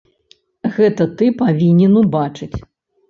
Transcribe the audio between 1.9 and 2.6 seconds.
убачыць.